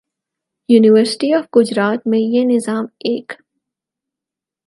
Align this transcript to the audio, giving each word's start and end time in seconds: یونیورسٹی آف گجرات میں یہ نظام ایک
یونیورسٹی 0.69 1.29
آف 1.33 1.45
گجرات 1.55 2.07
میں 2.07 2.19
یہ 2.19 2.43
نظام 2.45 2.85
ایک 2.99 3.33